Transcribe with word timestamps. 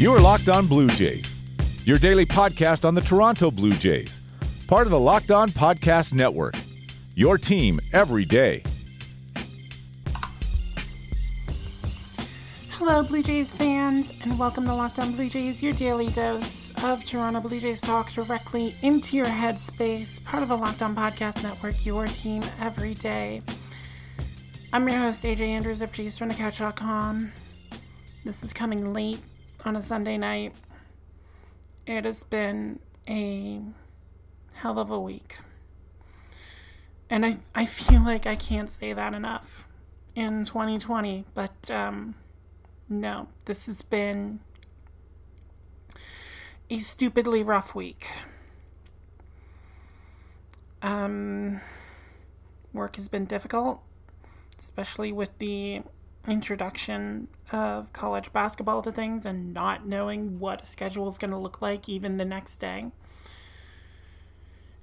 You 0.00 0.14
are 0.14 0.20
Locked 0.20 0.48
On 0.48 0.66
Blue 0.66 0.88
Jays, 0.88 1.30
your 1.84 1.98
daily 1.98 2.24
podcast 2.24 2.86
on 2.86 2.94
the 2.94 3.02
Toronto 3.02 3.50
Blue 3.50 3.72
Jays, 3.72 4.22
part 4.66 4.86
of 4.86 4.92
the 4.92 4.98
Locked 4.98 5.30
On 5.30 5.50
Podcast 5.50 6.14
Network. 6.14 6.54
Your 7.16 7.36
team 7.36 7.78
every 7.92 8.24
day. 8.24 8.62
Hello, 12.70 13.02
Blue 13.02 13.22
Jays 13.22 13.52
fans, 13.52 14.10
and 14.22 14.38
welcome 14.38 14.64
to 14.64 14.74
Locked 14.74 14.98
On 15.00 15.12
Blue 15.12 15.28
Jays, 15.28 15.62
your 15.62 15.74
daily 15.74 16.08
dose 16.08 16.72
of 16.82 17.04
Toronto 17.04 17.40
Blue 17.40 17.60
Jays 17.60 17.82
talk 17.82 18.10
directly 18.10 18.74
into 18.80 19.18
your 19.18 19.26
headspace, 19.26 20.24
part 20.24 20.42
of 20.42 20.48
the 20.48 20.56
Locked 20.56 20.80
On 20.80 20.96
Podcast 20.96 21.42
Network, 21.42 21.84
your 21.84 22.06
team 22.06 22.42
every 22.58 22.94
day. 22.94 23.42
I'm 24.72 24.88
your 24.88 24.96
host, 24.96 25.22
AJ 25.24 25.40
Andrews 25.40 25.82
of 25.82 25.92
JaysFromTheCouch.com. 25.92 27.32
This 28.24 28.42
is 28.42 28.54
coming 28.54 28.94
late 28.94 29.20
on 29.64 29.76
a 29.76 29.82
Sunday 29.82 30.16
night. 30.16 30.54
It 31.86 32.04
has 32.04 32.22
been 32.24 32.78
a 33.08 33.60
hell 34.54 34.78
of 34.78 34.90
a 34.90 35.00
week. 35.00 35.38
And 37.08 37.26
I, 37.26 37.38
I 37.54 37.66
feel 37.66 38.04
like 38.04 38.26
I 38.26 38.36
can't 38.36 38.70
say 38.70 38.92
that 38.92 39.14
enough 39.14 39.66
in 40.14 40.44
2020, 40.44 41.24
but 41.34 41.70
um, 41.70 42.14
no, 42.88 43.28
this 43.46 43.66
has 43.66 43.82
been 43.82 44.40
a 46.68 46.78
stupidly 46.78 47.42
rough 47.42 47.74
week. 47.74 48.06
Um, 50.82 51.60
work 52.72 52.96
has 52.96 53.08
been 53.08 53.24
difficult, 53.24 53.80
especially 54.58 55.12
with 55.12 55.36
the 55.38 55.82
introduction 56.28 57.28
of 57.50 57.92
college 57.92 58.32
basketball 58.32 58.82
to 58.82 58.92
things 58.92 59.24
and 59.24 59.54
not 59.54 59.86
knowing 59.86 60.38
what 60.38 60.62
a 60.62 60.66
schedule 60.66 61.08
is 61.08 61.18
going 61.18 61.30
to 61.30 61.38
look 61.38 61.62
like 61.62 61.88
even 61.88 62.16
the 62.16 62.24
next 62.24 62.56
day. 62.56 62.86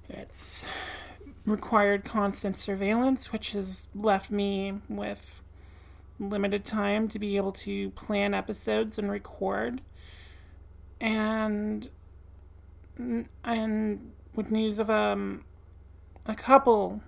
It's 0.08 0.66
required 1.46 2.04
constant 2.04 2.56
surveillance, 2.56 3.32
which 3.32 3.52
has 3.52 3.86
left 3.94 4.30
me 4.30 4.80
with 4.88 5.40
limited 6.18 6.64
time 6.64 7.08
to 7.08 7.18
be 7.18 7.36
able 7.36 7.52
to 7.52 7.90
plan 7.90 8.34
episodes 8.34 8.98
and 8.98 9.10
record. 9.10 9.80
And 11.00 11.88
and 13.44 14.12
with 14.34 14.50
news 14.50 14.80
of 14.80 14.90
um 14.90 15.44
a 16.26 16.34
couple 16.34 17.00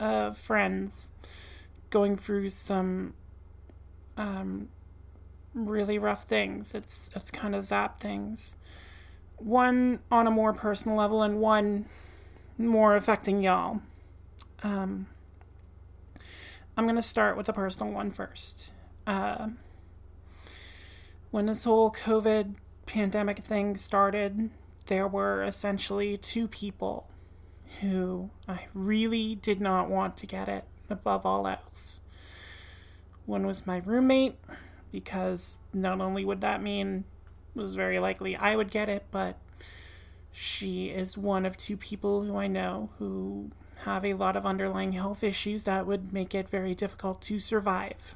of 0.00 0.36
friends 0.36 1.10
going 1.90 2.16
through 2.16 2.50
some 2.50 3.14
um 4.20 4.68
really 5.54 5.98
rough 5.98 6.24
things. 6.24 6.74
It's 6.74 7.10
it's 7.16 7.30
kind 7.30 7.54
of 7.54 7.64
zap 7.64 8.00
things. 8.00 8.56
One 9.36 10.00
on 10.10 10.26
a 10.26 10.30
more 10.30 10.52
personal 10.52 10.98
level 10.98 11.22
and 11.22 11.40
one 11.40 11.86
more 12.58 12.94
affecting 12.94 13.42
y'all. 13.42 13.80
Um 14.62 15.06
I'm 16.76 16.86
to 16.96 17.02
start 17.02 17.36
with 17.36 17.46
the 17.46 17.52
personal 17.52 17.92
one 17.92 18.10
first. 18.10 18.70
Uh, 19.06 19.48
when 21.30 21.46
this 21.46 21.64
whole 21.64 21.90
COVID 21.92 22.54
pandemic 22.86 23.40
thing 23.40 23.76
started, 23.76 24.50
there 24.86 25.06
were 25.06 25.42
essentially 25.42 26.16
two 26.16 26.48
people 26.48 27.06
who 27.80 28.30
I 28.48 28.66
really 28.72 29.34
did 29.34 29.60
not 29.60 29.90
want 29.90 30.16
to 30.18 30.26
get 30.26 30.48
it 30.48 30.64
above 30.88 31.26
all 31.26 31.46
else. 31.46 32.00
One 33.26 33.46
was 33.46 33.66
my 33.66 33.78
roommate, 33.78 34.36
because 34.92 35.58
not 35.72 36.00
only 36.00 36.24
would 36.24 36.40
that 36.40 36.62
mean 36.62 37.04
was 37.54 37.74
very 37.74 37.98
likely 37.98 38.36
I 38.36 38.56
would 38.56 38.70
get 38.70 38.88
it, 38.88 39.06
but 39.10 39.36
she 40.32 40.86
is 40.86 41.18
one 41.18 41.44
of 41.44 41.56
two 41.56 41.76
people 41.76 42.22
who 42.22 42.36
I 42.36 42.46
know 42.46 42.90
who 42.98 43.50
have 43.84 44.04
a 44.04 44.14
lot 44.14 44.36
of 44.36 44.46
underlying 44.46 44.92
health 44.92 45.24
issues 45.24 45.64
that 45.64 45.86
would 45.86 46.12
make 46.12 46.34
it 46.34 46.48
very 46.48 46.74
difficult 46.74 47.22
to 47.22 47.38
survive. 47.38 48.14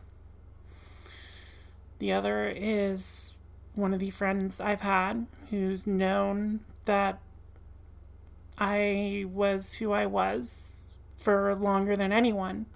The 1.98 2.12
other 2.12 2.48
is 2.48 3.34
one 3.74 3.94
of 3.94 4.00
the 4.00 4.10
friends 4.10 4.60
I've 4.60 4.82
had 4.82 5.26
who's 5.50 5.86
known 5.86 6.60
that 6.84 7.18
I 8.58 9.24
was 9.28 9.74
who 9.74 9.92
I 9.92 10.06
was 10.06 10.92
for 11.16 11.54
longer 11.54 11.96
than 11.96 12.12
anyone. 12.12 12.66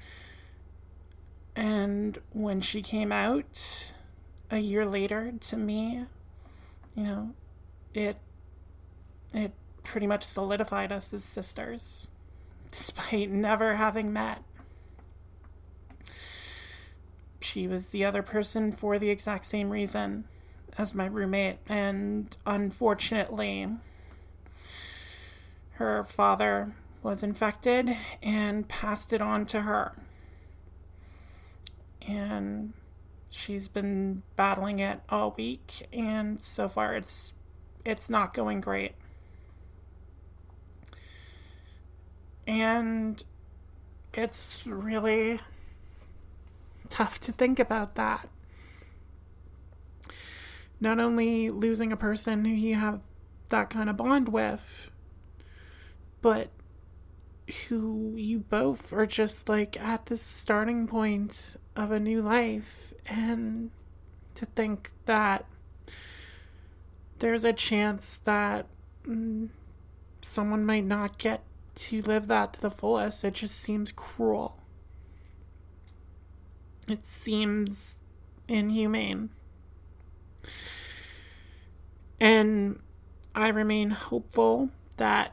And 1.58 2.20
when 2.30 2.60
she 2.60 2.82
came 2.82 3.10
out 3.10 3.92
a 4.48 4.58
year 4.58 4.86
later 4.86 5.32
to 5.40 5.56
me, 5.56 6.04
you 6.94 7.02
know, 7.02 7.34
it 7.92 8.16
it 9.34 9.52
pretty 9.82 10.06
much 10.06 10.22
solidified 10.22 10.92
us 10.92 11.12
as 11.12 11.24
sisters 11.24 12.06
despite 12.70 13.30
never 13.30 13.74
having 13.74 14.12
met. 14.12 14.44
She 17.40 17.66
was 17.66 17.90
the 17.90 18.04
other 18.04 18.22
person 18.22 18.70
for 18.70 18.96
the 19.00 19.10
exact 19.10 19.44
same 19.44 19.70
reason 19.70 20.26
as 20.78 20.94
my 20.94 21.06
roommate, 21.06 21.58
and 21.68 22.36
unfortunately, 22.46 23.66
her 25.72 26.04
father 26.04 26.76
was 27.02 27.24
infected 27.24 27.90
and 28.22 28.68
passed 28.68 29.12
it 29.12 29.20
on 29.20 29.44
to 29.46 29.62
her. 29.62 29.92
And 32.08 32.72
she's 33.30 33.68
been 33.68 34.22
battling 34.34 34.78
it 34.78 35.00
all 35.08 35.34
week 35.36 35.86
and 35.92 36.40
so 36.40 36.66
far 36.66 36.96
it's 36.96 37.34
it's 37.84 38.10
not 38.10 38.34
going 38.34 38.60
great. 38.60 38.92
And 42.46 43.22
it's 44.14 44.66
really 44.66 45.40
tough 46.88 47.20
to 47.20 47.32
think 47.32 47.58
about 47.58 47.94
that. 47.96 48.28
Not 50.80 50.98
only 50.98 51.50
losing 51.50 51.92
a 51.92 51.96
person 51.96 52.44
who 52.44 52.54
you 52.54 52.74
have 52.74 53.00
that 53.50 53.70
kind 53.70 53.90
of 53.90 53.96
bond 53.96 54.28
with, 54.28 54.90
but 56.20 56.50
who 57.68 58.12
you 58.16 58.40
both 58.40 58.92
are 58.92 59.06
just 59.06 59.48
like 59.48 59.78
at 59.80 60.06
the 60.06 60.16
starting 60.16 60.86
point 60.86 61.56
of 61.78 61.92
a 61.92 62.00
new 62.00 62.20
life. 62.20 62.92
And 63.06 63.70
to 64.34 64.44
think 64.44 64.90
that 65.06 65.46
there's 67.20 67.44
a 67.44 67.52
chance 67.52 68.18
that 68.24 68.66
mm, 69.06 69.48
someone 70.20 70.66
might 70.66 70.84
not 70.84 71.18
get 71.18 71.42
to 71.76 72.02
live 72.02 72.26
that 72.26 72.54
to 72.54 72.60
the 72.60 72.70
fullest. 72.70 73.24
It 73.24 73.34
just 73.34 73.58
seems 73.58 73.92
cruel. 73.92 74.56
It 76.88 77.04
seems 77.04 78.00
inhumane. 78.48 79.30
And 82.20 82.80
I 83.34 83.48
remain 83.48 83.90
hopeful 83.90 84.70
that 84.96 85.32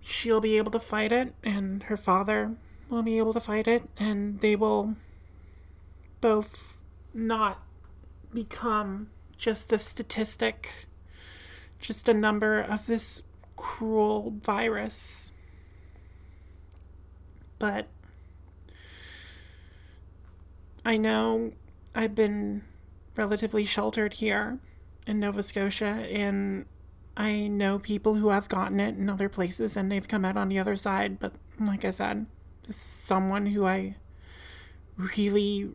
she'll 0.00 0.40
be 0.40 0.56
able 0.56 0.70
to 0.70 0.78
fight 0.78 1.10
it 1.10 1.34
and 1.42 1.82
her 1.84 1.96
father 1.96 2.52
will 2.88 3.02
be 3.02 3.18
able 3.18 3.32
to 3.32 3.40
fight 3.40 3.66
it 3.66 3.82
and 3.98 4.40
they 4.40 4.54
will 4.54 4.94
both 6.20 6.78
not 7.14 7.62
become 8.32 9.10
just 9.36 9.72
a 9.72 9.78
statistic, 9.78 10.88
just 11.80 12.08
a 12.08 12.14
number 12.14 12.60
of 12.60 12.86
this 12.86 13.22
cruel 13.56 14.34
virus. 14.42 15.32
But 17.58 17.88
I 20.84 20.96
know 20.96 21.52
I've 21.94 22.14
been 22.14 22.62
relatively 23.16 23.64
sheltered 23.64 24.14
here 24.14 24.58
in 25.06 25.20
Nova 25.20 25.42
Scotia, 25.42 26.06
and 26.10 26.66
I 27.16 27.46
know 27.46 27.78
people 27.78 28.14
who 28.14 28.28
have 28.28 28.48
gotten 28.48 28.78
it 28.78 28.96
in 28.96 29.08
other 29.08 29.28
places 29.28 29.76
and 29.76 29.90
they've 29.90 30.06
come 30.06 30.24
out 30.24 30.36
on 30.36 30.48
the 30.48 30.58
other 30.58 30.76
side. 30.76 31.18
But 31.18 31.32
like 31.58 31.84
I 31.84 31.90
said, 31.90 32.26
this 32.66 32.76
is 32.76 32.82
someone 32.82 33.46
who 33.46 33.64
I 33.64 33.96
really, 34.96 35.70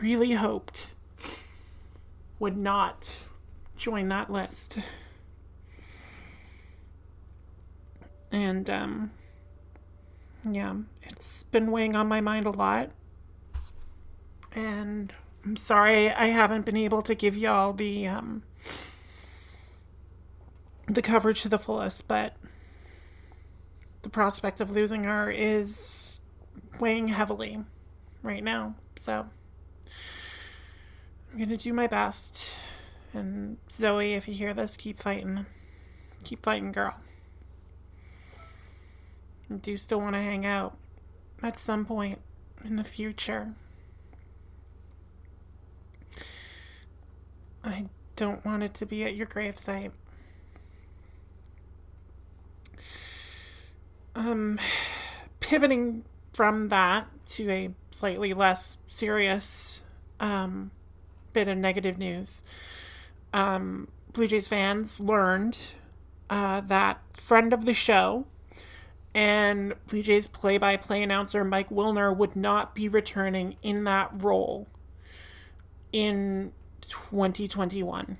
really 0.00 0.32
hoped 0.32 0.88
would 2.38 2.56
not 2.56 3.16
join 3.76 4.08
that 4.08 4.30
list. 4.30 4.78
And, 8.30 8.68
um, 8.70 9.10
yeah, 10.50 10.74
it's 11.02 11.44
been 11.44 11.70
weighing 11.70 11.94
on 11.94 12.08
my 12.08 12.20
mind 12.20 12.46
a 12.46 12.50
lot. 12.50 12.90
And 14.54 15.12
I'm 15.44 15.56
sorry 15.56 16.10
I 16.10 16.26
haven't 16.26 16.64
been 16.64 16.76
able 16.76 17.02
to 17.02 17.14
give 17.14 17.36
y'all 17.36 17.72
the, 17.72 18.06
um, 18.08 18.42
the 20.86 21.02
coverage 21.02 21.42
to 21.42 21.48
the 21.48 21.58
fullest, 21.58 22.08
but 22.08 22.36
the 24.02 24.08
prospect 24.08 24.60
of 24.60 24.70
losing 24.70 25.04
her 25.04 25.30
is 25.30 26.20
weighing 26.78 27.08
heavily 27.08 27.64
right 28.22 28.42
now. 28.42 28.74
So 28.96 29.26
I'm 31.32 31.48
to 31.48 31.56
do 31.56 31.72
my 31.72 31.86
best 31.86 32.52
And 33.14 33.56
Zoe, 33.70 34.14
if 34.14 34.28
you 34.28 34.34
hear 34.34 34.52
this, 34.54 34.76
keep 34.76 34.98
fighting. 34.98 35.46
Keep 36.24 36.42
fighting, 36.42 36.72
girl. 36.72 36.94
I 39.50 39.54
do 39.54 39.76
still 39.76 40.00
want 40.00 40.14
to 40.14 40.22
hang 40.22 40.46
out 40.46 40.76
at 41.42 41.58
some 41.58 41.84
point 41.84 42.20
in 42.64 42.76
the 42.76 42.84
future. 42.84 43.54
I 47.64 47.86
don't 48.16 48.44
want 48.44 48.62
it 48.62 48.74
to 48.74 48.86
be 48.86 49.04
at 49.04 49.14
your 49.14 49.26
gravesite. 49.26 49.92
Um, 54.14 54.58
pivoting 55.40 56.04
from 56.32 56.68
that 56.68 57.08
to 57.30 57.50
a 57.50 57.70
slightly 57.90 58.34
less 58.34 58.78
serious 58.88 59.82
um, 60.20 60.70
bit 61.32 61.48
of 61.48 61.56
negative 61.58 61.98
news, 61.98 62.42
um, 63.32 63.88
Blue 64.12 64.28
Jays 64.28 64.48
fans 64.48 65.00
learned 65.00 65.56
uh, 66.30 66.60
that 66.62 67.00
friend 67.14 67.52
of 67.52 67.64
the 67.64 67.74
show 67.74 68.26
and 69.14 69.74
Blue 69.88 70.02
Jays 70.02 70.26
play 70.26 70.58
by 70.58 70.76
play 70.76 71.02
announcer 71.02 71.44
Mike 71.44 71.70
Wilner 71.70 72.14
would 72.16 72.34
not 72.34 72.74
be 72.74 72.88
returning 72.88 73.56
in 73.62 73.84
that 73.84 74.10
role 74.14 74.68
in 75.92 76.52
2021. 76.88 78.16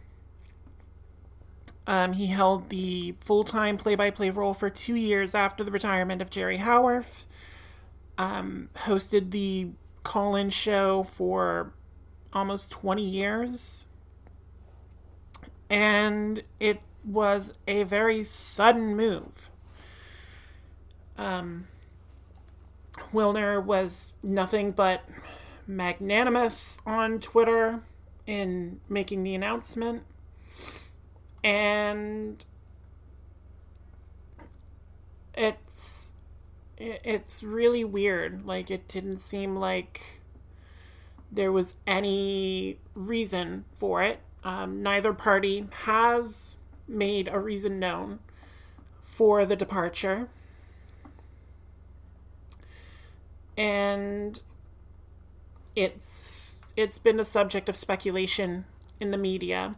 Um, 1.87 2.12
he 2.12 2.26
held 2.26 2.69
the 2.69 3.14
full 3.20 3.44
time 3.44 3.76
play 3.76 3.94
by 3.94 4.11
play 4.11 4.31
role 4.31 4.55
for 4.55 4.70
two 4.70 4.94
years 4.94 5.35
after 5.35 5.64
the 5.64 5.70
retirement 5.70 6.23
of 6.23 6.31
Jerry 6.31 6.59
Howarth. 6.59 7.26
Um, 8.19 8.69
hosted 8.76 9.31
the 9.31 9.70
call 10.05 10.37
in 10.37 10.50
show 10.50 11.03
for 11.03 11.73
almost 12.32 12.70
20 12.70 13.05
years. 13.05 13.87
And 15.69 16.43
it 16.61 16.81
was 17.05 17.52
a 17.67 17.82
very 17.84 18.23
sudden 18.23 18.96
move. 18.96 19.50
Um, 21.17 21.67
Wilner 23.12 23.62
was 23.62 24.12
nothing 24.23 24.73
but 24.73 25.05
magnanimous 25.67 26.79
on 26.87 27.20
Twitter 27.20 27.82
in 28.26 28.81
making 28.88 29.23
the 29.23 29.35
announcement. 29.35 30.02
And 31.43 32.44
it's 35.35 36.12
it's 36.76 37.43
really 37.43 37.85
weird. 37.85 38.46
Like 38.46 38.70
it 38.70 38.88
didn't 38.88 39.19
seem 39.19 39.56
like 39.56 40.21
there 41.32 41.50
was 41.50 41.79
any 41.87 42.79
reason 42.94 43.64
for 43.75 44.02
it. 44.02 44.20
Um, 44.44 44.82
neither 44.82 45.14
party 45.14 45.67
has 45.84 46.56
made 46.87 47.29
a 47.29 47.38
reason 47.38 47.79
known 47.79 48.19
for 49.02 49.46
the 49.46 49.56
departure. 49.56 50.29
And 53.56 54.38
it's 55.75 56.73
it's 56.76 56.99
been 56.99 57.19
a 57.19 57.25
subject 57.25 57.69
of 57.69 57.76
speculation 57.76 58.64
in 59.00 59.11
the 59.11 59.19
media, 59.19 59.76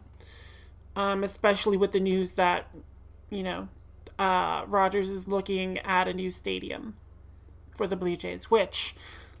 um, 0.95 1.23
especially 1.23 1.77
with 1.77 1.91
the 1.91 1.99
news 1.99 2.33
that 2.33 2.69
you 3.29 3.43
know 3.43 3.67
uh, 4.17 4.63
Rogers 4.67 5.09
is 5.09 5.27
looking 5.27 5.77
at 5.79 6.07
a 6.07 6.13
new 6.13 6.31
stadium 6.31 6.95
for 7.75 7.87
the 7.87 7.95
Blue 7.95 8.15
Jays, 8.15 8.49
which 8.49 8.95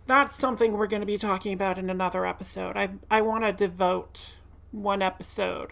that's 0.07 0.35
something 0.35 0.73
we're 0.73 0.87
going 0.87 1.01
to 1.01 1.07
be 1.07 1.17
talking 1.17 1.53
about 1.53 1.77
in 1.77 1.89
another 1.89 2.25
episode. 2.25 2.77
I 2.77 2.89
I 3.09 3.21
want 3.21 3.43
to 3.43 3.51
devote 3.51 4.33
one 4.71 5.01
episode 5.01 5.71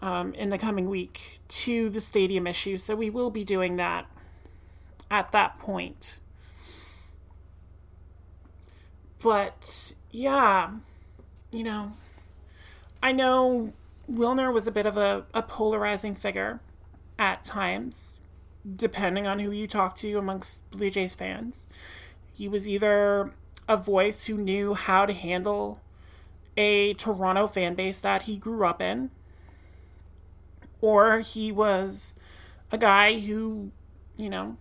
um, 0.00 0.34
in 0.34 0.50
the 0.50 0.58
coming 0.58 0.88
week 0.88 1.40
to 1.48 1.88
the 1.90 2.00
stadium 2.00 2.46
issue, 2.46 2.76
so 2.76 2.94
we 2.94 3.10
will 3.10 3.30
be 3.30 3.44
doing 3.44 3.76
that 3.76 4.06
at 5.10 5.32
that 5.32 5.58
point. 5.58 6.16
But 9.22 9.94
yeah, 10.10 10.70
you 11.50 11.62
know, 11.62 11.92
I 13.02 13.12
know 13.12 13.72
Wilner 14.10 14.52
was 14.52 14.66
a 14.66 14.72
bit 14.72 14.86
of 14.86 14.96
a, 14.96 15.24
a 15.34 15.42
polarizing 15.42 16.14
figure 16.14 16.60
at 17.18 17.44
times, 17.44 18.18
depending 18.76 19.26
on 19.26 19.38
who 19.38 19.50
you 19.50 19.66
talk 19.66 19.96
to 19.96 20.18
amongst 20.18 20.70
Blue 20.70 20.90
Jays 20.90 21.14
fans. 21.14 21.68
He 22.40 22.48
was 22.48 22.66
either 22.66 23.34
a 23.68 23.76
voice 23.76 24.24
who 24.24 24.38
knew 24.38 24.72
how 24.72 25.04
to 25.04 25.12
handle 25.12 25.78
a 26.56 26.94
Toronto 26.94 27.46
fan 27.46 27.74
base 27.74 28.00
that 28.00 28.22
he 28.22 28.38
grew 28.38 28.64
up 28.64 28.80
in, 28.80 29.10
or 30.80 31.20
he 31.20 31.52
was 31.52 32.14
a 32.72 32.78
guy 32.78 33.20
who, 33.20 33.72
you 34.16 34.30
know, 34.30 34.56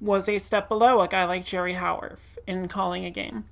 was 0.00 0.26
a 0.26 0.38
step 0.38 0.66
below 0.70 1.02
a 1.02 1.06
guy 1.06 1.26
like 1.26 1.44
Jerry 1.44 1.74
Howarth 1.74 2.38
in 2.46 2.66
calling 2.66 3.04
a 3.04 3.10
game. 3.10 3.44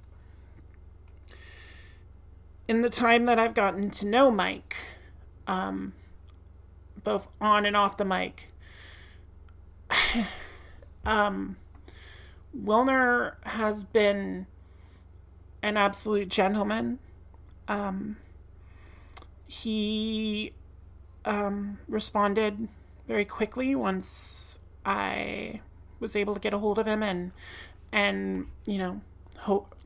In 2.66 2.80
the 2.80 2.88
time 2.88 3.26
that 3.26 3.38
I've 3.38 3.52
gotten 3.52 3.90
to 3.90 4.06
know 4.06 4.30
Mike, 4.30 4.74
um, 5.46 5.92
both 7.04 7.28
on 7.42 7.66
and 7.66 7.76
off 7.76 7.98
the 7.98 8.06
mic, 8.06 8.48
um, 11.04 11.56
Wilner 12.56 13.34
has 13.44 13.84
been 13.84 14.46
an 15.62 15.76
absolute 15.76 16.28
gentleman. 16.28 16.98
Um, 17.68 18.16
he 19.46 20.52
um, 21.24 21.78
responded 21.88 22.68
very 23.06 23.24
quickly 23.24 23.74
once 23.74 24.58
I 24.84 25.60
was 26.00 26.16
able 26.16 26.34
to 26.34 26.40
get 26.40 26.52
a 26.52 26.58
hold 26.58 26.78
of 26.78 26.86
him 26.86 27.02
and 27.02 27.32
and 27.92 28.46
you 28.66 28.78
know 28.78 29.00
hope 29.40 29.76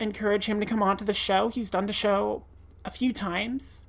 encourage 0.00 0.46
him 0.46 0.58
to 0.60 0.66
come 0.66 0.82
on 0.82 0.96
to 0.96 1.04
the 1.04 1.12
show. 1.12 1.48
He's 1.48 1.70
done 1.70 1.86
the 1.86 1.92
show 1.92 2.44
a 2.84 2.90
few 2.90 3.12
times, 3.12 3.86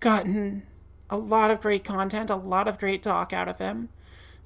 gotten 0.00 0.64
a 1.08 1.16
lot 1.16 1.50
of 1.50 1.60
great 1.60 1.84
content, 1.84 2.30
a 2.30 2.36
lot 2.36 2.68
of 2.68 2.78
great 2.78 3.02
talk 3.02 3.32
out 3.32 3.48
of 3.48 3.58
him. 3.58 3.88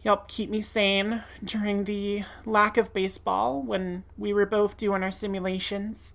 He 0.02 0.08
helped 0.08 0.28
keep 0.28 0.50
me 0.50 0.60
sane 0.60 1.22
during 1.44 1.84
the 1.84 2.24
lack 2.44 2.76
of 2.76 2.92
baseball 2.92 3.62
when 3.62 4.02
we 4.18 4.32
were 4.32 4.46
both 4.46 4.76
doing 4.76 5.04
our 5.04 5.12
simulations. 5.12 6.14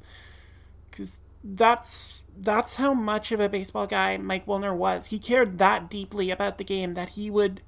Because 0.91 1.21
that's 1.41 2.23
that's 2.37 2.75
how 2.75 2.93
much 2.93 3.31
of 3.31 3.39
a 3.39 3.47
baseball 3.47 3.87
guy 3.87 4.17
Mike 4.17 4.45
Wilner 4.45 4.75
was. 4.75 5.07
He 5.07 5.19
cared 5.19 5.57
that 5.59 5.89
deeply 5.89 6.31
about 6.31 6.57
the 6.57 6.65
game 6.65 6.95
that 6.95 7.09
he 7.09 7.29
would 7.29 7.61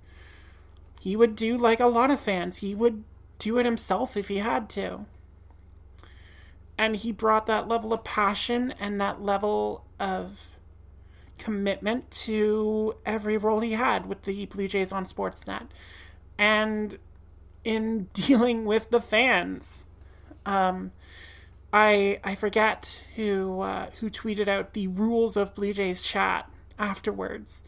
he 0.99 1.15
would 1.15 1.38
do 1.38 1.57
like 1.57 1.79
a 1.79 1.88
lot 1.88 2.11
of 2.11 2.19
fans. 2.19 2.57
He 2.57 2.75
would 2.75 3.05
do 3.38 3.57
it 3.57 3.65
himself 3.65 4.17
if 4.17 4.27
he 4.27 4.39
had 4.39 4.67
to. 4.71 5.05
And 6.77 6.97
he 6.97 7.13
brought 7.13 7.45
that 7.45 7.69
level 7.69 7.93
of 7.93 8.03
passion 8.03 8.73
and 8.77 8.99
that 8.99 9.21
level 9.21 9.85
of 9.99 10.49
commitment 11.38 12.11
to 12.11 12.95
every 13.05 13.38
role 13.38 13.61
he 13.61 13.71
had 13.71 14.05
with 14.05 14.23
the 14.23 14.45
Blue 14.47 14.67
Jays 14.67 14.91
on 14.91 15.05
Sportsnet. 15.05 15.67
And 16.39 16.98
in 17.63 18.05
dealing 18.13 18.65
with 18.65 18.89
the 18.89 19.01
fans. 19.01 19.86
Um, 20.46 20.91
I 21.72 22.19
I 22.24 22.36
forget 22.36 23.03
who 23.15 23.62
uh, 23.62 23.91
who 24.00 24.10
tweeted 24.10 24.48
out 24.48 24.74
the 24.74 24.88
rules 24.88 25.38
of 25.38 25.53
Blue 25.53 25.74
Jays 25.74 26.01
chat 26.01 26.50
afterwards. 26.77 27.62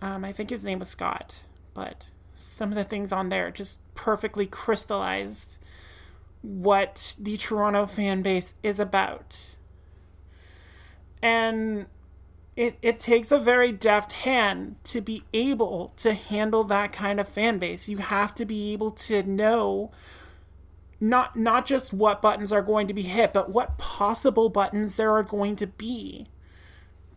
Um, 0.00 0.24
I 0.24 0.32
think 0.32 0.50
his 0.50 0.64
name 0.64 0.78
was 0.78 0.88
Scott, 0.88 1.40
but 1.74 2.06
some 2.34 2.70
of 2.70 2.76
the 2.76 2.84
things 2.84 3.12
on 3.12 3.28
there 3.28 3.50
just 3.50 3.82
perfectly 3.94 4.46
crystallized 4.46 5.58
what 6.42 7.14
the 7.18 7.36
Toronto 7.36 7.86
fan 7.86 8.22
base 8.22 8.54
is 8.62 8.80
about. 8.80 9.54
And 11.22 11.86
it, 12.56 12.76
it 12.82 13.00
takes 13.00 13.32
a 13.32 13.38
very 13.38 13.72
deft 13.72 14.12
hand 14.12 14.76
to 14.84 15.00
be 15.00 15.24
able 15.32 15.92
to 15.96 16.14
handle 16.14 16.64
that 16.64 16.92
kind 16.92 17.18
of 17.18 17.28
fan 17.28 17.58
base. 17.58 17.88
You 17.88 17.98
have 17.98 18.34
to 18.36 18.44
be 18.44 18.72
able 18.72 18.92
to 18.92 19.22
know 19.22 19.90
not 21.00 21.36
not 21.36 21.66
just 21.66 21.92
what 21.92 22.22
buttons 22.22 22.52
are 22.52 22.62
going 22.62 22.86
to 22.88 22.94
be 22.94 23.02
hit, 23.02 23.32
but 23.32 23.50
what 23.50 23.76
possible 23.78 24.48
buttons 24.48 24.94
there 24.94 25.12
are 25.12 25.22
going 25.22 25.56
to 25.56 25.66
be 25.66 26.28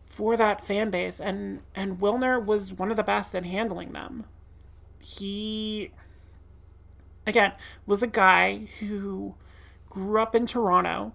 for 0.04 0.36
that 0.36 0.60
fan 0.60 0.90
base. 0.90 1.20
And 1.20 1.60
and 1.74 2.00
Wilner 2.00 2.44
was 2.44 2.72
one 2.72 2.90
of 2.90 2.96
the 2.96 3.02
best 3.02 3.34
at 3.34 3.46
handling 3.46 3.92
them 3.92 4.24
he 5.08 5.90
again 7.26 7.52
was 7.86 8.02
a 8.02 8.06
guy 8.06 8.66
who 8.80 9.34
grew 9.88 10.20
up 10.20 10.34
in 10.34 10.46
Toronto, 10.46 11.12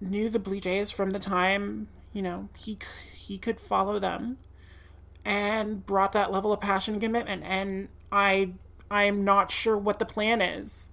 knew 0.00 0.30
the 0.30 0.38
Blue 0.38 0.60
Jays 0.60 0.90
from 0.90 1.10
the 1.10 1.18
time 1.18 1.88
you 2.12 2.22
know 2.22 2.48
he 2.56 2.78
he 3.12 3.38
could 3.38 3.60
follow 3.60 3.98
them, 3.98 4.38
and 5.24 5.84
brought 5.86 6.12
that 6.12 6.32
level 6.32 6.52
of 6.52 6.60
passion 6.60 6.94
and 6.94 7.02
commitment. 7.02 7.42
And 7.44 7.88
I 8.10 8.52
I 8.90 9.04
am 9.04 9.24
not 9.24 9.50
sure 9.50 9.76
what 9.76 9.98
the 9.98 10.04
plan 10.04 10.42
is, 10.42 10.90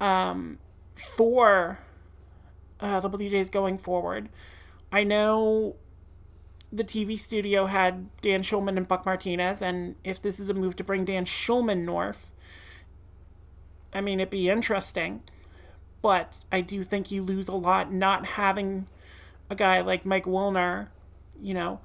um, 0.00 0.58
for 0.94 1.78
uh, 2.80 3.00
the 3.00 3.08
Blue 3.08 3.28
Jays 3.28 3.50
going 3.50 3.78
forward. 3.78 4.28
I 4.90 5.04
know 5.04 5.76
the 6.72 6.84
TV 6.84 7.18
studio 7.18 7.66
had 7.66 8.08
Dan 8.20 8.42
Shulman 8.42 8.76
and 8.76 8.88
Buck 8.88 9.06
Martinez, 9.06 9.62
and 9.62 9.94
if 10.02 10.20
this 10.20 10.40
is 10.40 10.50
a 10.50 10.54
move 10.54 10.76
to 10.76 10.84
bring 10.84 11.04
Dan 11.04 11.24
Shulman 11.24 11.84
north, 11.84 12.32
I 13.92 14.00
mean, 14.00 14.18
it'd 14.18 14.30
be 14.30 14.50
interesting. 14.50 15.22
But 16.02 16.40
I 16.52 16.60
do 16.60 16.82
think 16.82 17.10
you 17.10 17.22
lose 17.22 17.48
a 17.48 17.54
lot 17.54 17.92
not 17.92 18.26
having 18.26 18.88
a 19.50 19.54
guy 19.54 19.80
like 19.80 20.04
Mike 20.04 20.24
Wilner, 20.24 20.88
you 21.40 21.54
know, 21.54 21.80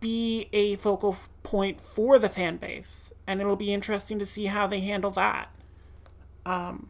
be 0.00 0.48
a 0.52 0.76
focal 0.76 1.16
point 1.42 1.80
for 1.80 2.18
the 2.18 2.28
fan 2.28 2.56
base. 2.56 3.12
And 3.26 3.40
it'll 3.40 3.56
be 3.56 3.72
interesting 3.72 4.18
to 4.18 4.26
see 4.26 4.46
how 4.46 4.66
they 4.66 4.80
handle 4.80 5.10
that. 5.12 5.48
Um, 6.46 6.88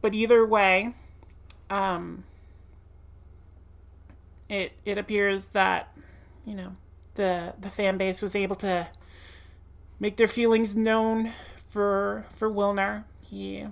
but 0.00 0.14
either 0.14 0.44
way, 0.46 0.94
um, 1.70 2.24
it 4.48 4.72
it 4.84 4.98
appears 4.98 5.50
that 5.50 5.96
you 6.44 6.54
know 6.54 6.76
the 7.14 7.54
the 7.58 7.70
fan 7.70 7.96
base 7.96 8.20
was 8.20 8.36
able 8.36 8.56
to 8.56 8.88
make 9.98 10.16
their 10.16 10.28
feelings 10.28 10.76
known 10.76 11.32
for 11.68 12.26
for 12.32 12.50
Wilner. 12.50 13.04
He 13.22 13.66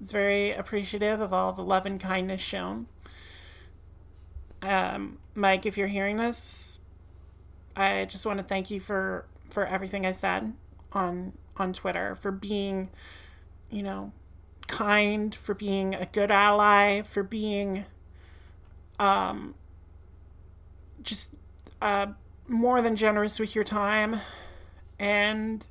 is 0.00 0.10
very 0.10 0.52
appreciative 0.52 1.20
of 1.20 1.32
all 1.32 1.52
the 1.52 1.62
love 1.62 1.86
and 1.86 2.00
kindness 2.00 2.40
shown. 2.40 2.86
Um, 4.64 5.18
Mike, 5.34 5.66
if 5.66 5.76
you're 5.76 5.88
hearing 5.88 6.16
this, 6.16 6.78
I 7.76 8.06
just 8.06 8.24
want 8.24 8.38
to 8.38 8.44
thank 8.44 8.70
you 8.70 8.80
for 8.80 9.26
for 9.50 9.66
everything 9.66 10.06
I 10.06 10.10
said 10.10 10.54
on 10.92 11.32
on 11.56 11.72
Twitter 11.72 12.14
for 12.16 12.30
being, 12.30 12.88
you 13.70 13.82
know, 13.82 14.12
kind, 14.66 15.34
for 15.34 15.54
being 15.54 15.94
a 15.94 16.06
good 16.06 16.30
ally, 16.30 17.02
for 17.02 17.22
being 17.22 17.84
um 18.98 19.54
just 21.02 21.34
uh 21.82 22.06
more 22.48 22.80
than 22.80 22.96
generous 22.96 23.38
with 23.38 23.54
your 23.54 23.64
time 23.64 24.20
and 24.98 25.66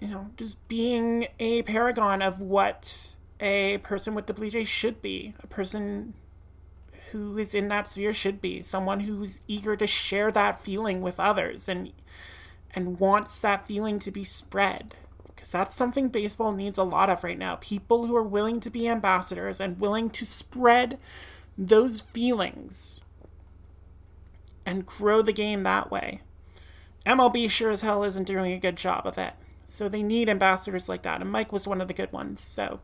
you 0.00 0.08
know, 0.08 0.30
just 0.36 0.66
being 0.68 1.28
a 1.38 1.62
paragon 1.62 2.22
of 2.22 2.40
what 2.40 3.08
a 3.38 3.78
person 3.78 4.14
with 4.14 4.26
the 4.26 4.32
Jays 4.32 4.68
should 4.68 5.02
be. 5.02 5.34
A 5.42 5.46
person 5.46 6.14
who 7.12 7.38
is 7.38 7.54
in 7.54 7.68
that 7.68 7.88
sphere 7.88 8.12
should 8.12 8.40
be 8.40 8.62
someone 8.62 9.00
who's 9.00 9.40
eager 9.46 9.76
to 9.76 9.86
share 9.86 10.30
that 10.32 10.62
feeling 10.62 11.00
with 11.00 11.20
others 11.20 11.68
and 11.68 11.92
and 12.72 13.00
wants 13.00 13.40
that 13.42 13.66
feeling 13.66 13.98
to 14.00 14.10
be 14.10 14.24
spread. 14.24 14.94
Because 15.26 15.52
that's 15.52 15.74
something 15.74 16.08
baseball 16.08 16.52
needs 16.52 16.78
a 16.78 16.84
lot 16.84 17.10
of 17.10 17.24
right 17.24 17.38
now. 17.38 17.56
People 17.56 18.06
who 18.06 18.14
are 18.14 18.22
willing 18.22 18.60
to 18.60 18.70
be 18.70 18.88
ambassadors 18.88 19.60
and 19.60 19.80
willing 19.80 20.10
to 20.10 20.26
spread 20.26 20.98
those 21.56 22.00
feelings 22.00 23.00
and 24.64 24.86
grow 24.86 25.22
the 25.22 25.32
game 25.32 25.62
that 25.62 25.90
way. 25.90 26.20
MLB 27.06 27.50
sure 27.50 27.70
as 27.70 27.80
hell 27.80 28.04
isn't 28.04 28.26
doing 28.26 28.52
a 28.52 28.58
good 28.58 28.76
job 28.76 29.06
of 29.06 29.18
it. 29.18 29.32
So 29.66 29.88
they 29.88 30.02
need 30.02 30.28
ambassadors 30.28 30.88
like 30.88 31.02
that 31.02 31.20
and 31.20 31.30
Mike 31.30 31.52
was 31.52 31.66
one 31.66 31.80
of 31.80 31.88
the 31.88 31.94
good 31.94 32.12
ones 32.12 32.40
so. 32.40 32.80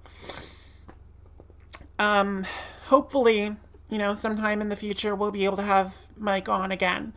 Um 1.98 2.46
hopefully 2.86 3.56
you 3.88 3.98
know, 3.98 4.14
sometime 4.14 4.60
in 4.60 4.68
the 4.68 4.76
future 4.76 5.14
we'll 5.14 5.30
be 5.30 5.44
able 5.44 5.56
to 5.56 5.62
have 5.62 5.94
Mike 6.16 6.48
on 6.48 6.72
again. 6.72 7.12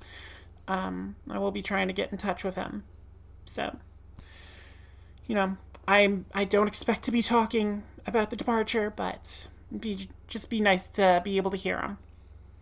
Um, 0.67 1.15
I 1.29 1.39
will 1.39 1.51
be 1.51 1.61
trying 1.61 1.87
to 1.87 1.93
get 1.93 2.11
in 2.11 2.17
touch 2.17 2.43
with 2.43 2.55
him. 2.55 2.83
So, 3.45 3.75
you 5.25 5.35
know, 5.35 5.57
I 5.87 6.19
I 6.33 6.43
don't 6.43 6.67
expect 6.67 7.03
to 7.05 7.11
be 7.11 7.23
talking 7.23 7.83
about 8.05 8.29
the 8.29 8.35
departure, 8.35 8.93
but 8.95 9.47
be 9.77 10.09
just 10.27 10.49
be 10.49 10.61
nice 10.61 10.87
to 10.89 11.21
be 11.23 11.37
able 11.37 11.51
to 11.51 11.57
hear 11.57 11.79
him 11.79 11.97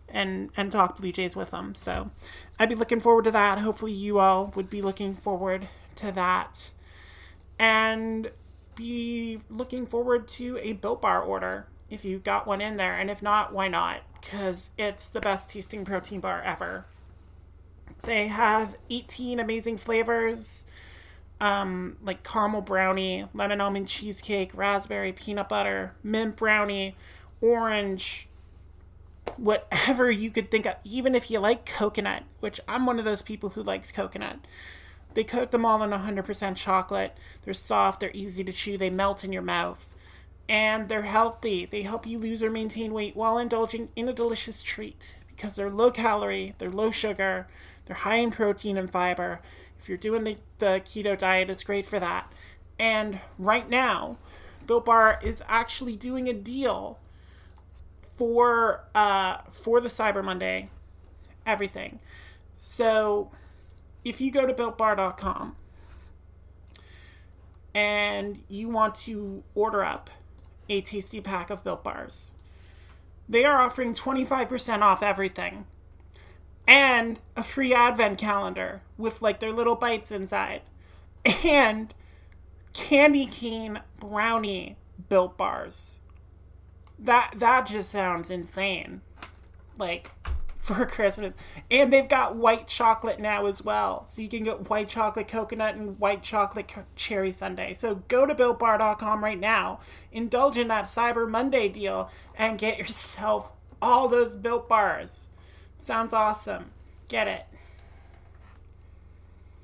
and 0.08 0.50
and 0.56 0.72
talk 0.72 0.96
Blue 0.96 1.12
Jays 1.12 1.36
with 1.36 1.50
him. 1.50 1.74
So, 1.74 2.10
I'd 2.58 2.70
be 2.70 2.74
looking 2.74 3.00
forward 3.00 3.24
to 3.24 3.30
that. 3.32 3.58
Hopefully, 3.58 3.92
you 3.92 4.18
all 4.18 4.52
would 4.56 4.70
be 4.70 4.80
looking 4.80 5.14
forward 5.14 5.68
to 5.96 6.10
that, 6.12 6.70
and 7.58 8.30
be 8.74 9.40
looking 9.50 9.84
forward 9.84 10.28
to 10.28 10.58
a 10.62 10.72
Built 10.72 11.02
Bar 11.02 11.20
order 11.20 11.66
if 11.90 12.04
you 12.04 12.18
got 12.18 12.46
one 12.46 12.60
in 12.60 12.76
there, 12.76 12.98
and 12.98 13.10
if 13.10 13.22
not, 13.22 13.52
why 13.52 13.68
not? 13.68 14.02
Because 14.20 14.72
it's 14.76 15.08
the 15.08 15.20
best 15.20 15.50
tasting 15.50 15.84
protein 15.84 16.20
bar 16.20 16.42
ever. 16.42 16.86
They 18.02 18.28
have 18.28 18.76
18 18.90 19.40
amazing 19.40 19.78
flavors, 19.78 20.66
um, 21.40 21.96
like 22.02 22.22
caramel 22.22 22.60
brownie, 22.60 23.26
lemon 23.32 23.60
almond 23.60 23.88
cheesecake, 23.88 24.50
raspberry 24.54 25.12
peanut 25.12 25.48
butter, 25.48 25.94
mint 26.02 26.36
brownie, 26.36 26.94
orange, 27.40 28.28
whatever 29.36 30.10
you 30.10 30.30
could 30.30 30.50
think 30.50 30.66
of. 30.66 30.74
Even 30.84 31.14
if 31.14 31.30
you 31.30 31.38
like 31.38 31.64
coconut, 31.64 32.24
which 32.40 32.60
I'm 32.68 32.86
one 32.86 32.98
of 32.98 33.04
those 33.04 33.22
people 33.22 33.50
who 33.50 33.62
likes 33.62 33.90
coconut. 33.90 34.38
They 35.14 35.24
coat 35.24 35.50
them 35.50 35.64
all 35.64 35.82
in 35.82 35.90
100% 35.90 36.56
chocolate. 36.56 37.16
They're 37.42 37.54
soft, 37.54 38.00
they're 38.00 38.10
easy 38.12 38.44
to 38.44 38.52
chew, 38.52 38.76
they 38.76 38.90
melt 38.90 39.24
in 39.24 39.32
your 39.32 39.42
mouth 39.42 39.87
and 40.48 40.88
they're 40.88 41.02
healthy. 41.02 41.66
They 41.66 41.82
help 41.82 42.06
you 42.06 42.18
lose 42.18 42.42
or 42.42 42.50
maintain 42.50 42.92
weight 42.92 43.16
while 43.16 43.38
indulging 43.38 43.88
in 43.94 44.08
a 44.08 44.12
delicious 44.12 44.62
treat 44.62 45.14
because 45.28 45.56
they're 45.56 45.70
low 45.70 45.90
calorie, 45.90 46.54
they're 46.58 46.70
low 46.70 46.90
sugar, 46.90 47.46
they're 47.86 47.96
high 47.96 48.16
in 48.16 48.30
protein 48.30 48.76
and 48.76 48.90
fiber. 48.90 49.40
If 49.78 49.88
you're 49.88 49.98
doing 49.98 50.24
the, 50.24 50.36
the 50.58 50.80
keto 50.84 51.16
diet, 51.16 51.50
it's 51.50 51.62
great 51.62 51.86
for 51.86 52.00
that. 52.00 52.32
And 52.78 53.20
right 53.38 53.68
now, 53.68 54.18
Built 54.66 54.84
Bar 54.84 55.18
is 55.22 55.42
actually 55.48 55.96
doing 55.96 56.28
a 56.28 56.32
deal 56.32 56.98
for 58.16 58.84
uh, 58.94 59.38
for 59.50 59.80
the 59.80 59.88
Cyber 59.88 60.24
Monday 60.24 60.70
everything. 61.46 61.98
So 62.54 63.30
if 64.04 64.20
you 64.20 64.30
go 64.30 64.46
to 64.46 64.52
builtbar.com 64.52 65.56
and 67.74 68.42
you 68.48 68.68
want 68.68 68.94
to 68.96 69.42
order 69.54 69.84
up 69.84 70.10
a 70.68 70.80
tasty 70.80 71.20
pack 71.20 71.50
of 71.50 71.64
Built 71.64 71.82
Bars. 71.82 72.30
They 73.28 73.44
are 73.44 73.60
offering 73.60 73.94
25% 73.94 74.80
off 74.80 75.02
everything 75.02 75.66
and 76.66 77.18
a 77.34 77.42
free 77.42 77.72
advent 77.72 78.18
calendar 78.18 78.82
with 78.98 79.22
like 79.22 79.40
their 79.40 79.52
little 79.52 79.74
bites 79.74 80.10
inside 80.10 80.60
and 81.44 81.94
candy 82.72 83.26
cane 83.26 83.80
brownie 83.98 84.76
Built 85.08 85.36
Bars. 85.36 85.98
That 86.98 87.34
that 87.36 87.66
just 87.66 87.90
sounds 87.90 88.30
insane. 88.30 89.00
Like 89.78 90.10
for 90.68 90.86
Christmas. 90.86 91.32
And 91.70 91.92
they've 91.92 92.08
got 92.08 92.36
white 92.36 92.68
chocolate 92.68 93.18
now 93.18 93.46
as 93.46 93.64
well. 93.64 94.04
So 94.06 94.20
you 94.22 94.28
can 94.28 94.44
get 94.44 94.68
white 94.68 94.88
chocolate 94.88 95.28
coconut 95.28 95.74
and 95.76 95.98
white 95.98 96.22
chocolate 96.22 96.70
cherry 96.94 97.32
sundae. 97.32 97.72
So 97.72 97.96
go 98.08 98.26
to 98.26 98.34
builtbar.com 98.34 99.24
right 99.24 99.38
now, 99.38 99.80
indulge 100.12 100.58
in 100.58 100.68
that 100.68 100.84
Cyber 100.84 101.28
Monday 101.28 101.68
deal, 101.68 102.10
and 102.36 102.58
get 102.58 102.78
yourself 102.78 103.52
all 103.80 104.08
those 104.08 104.36
built 104.36 104.68
bars. 104.68 105.28
Sounds 105.78 106.12
awesome. 106.12 106.70
Get 107.08 107.28
it. 107.28 107.46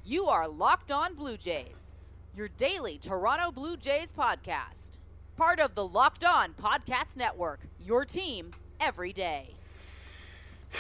You 0.04 0.26
are 0.26 0.49
Locked 0.49 0.92
On 0.92 1.14
Blue 1.14 1.37
Jays, 1.37 1.92
your 2.37 2.49
daily 2.49 2.99
Toronto 2.99 3.50
Blue 3.50 3.76
Jays 3.76 4.12
podcast. 4.12 4.92
Part 5.37 5.61
of 5.61 5.75
the 5.75 5.87
Locked 5.87 6.25
On 6.25 6.54
Podcast 6.54 7.16
Network, 7.16 7.61
your 7.80 8.04
team 8.04 8.52
every 8.80 9.12
day. 9.12 9.54